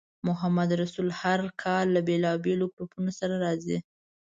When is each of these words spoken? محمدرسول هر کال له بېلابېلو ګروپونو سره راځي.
محمدرسول 0.27 1.07
هر 1.21 1.41
کال 1.61 1.85
له 1.95 2.01
بېلابېلو 2.07 2.65
ګروپونو 2.75 3.11
سره 3.19 3.35
راځي. 3.45 3.77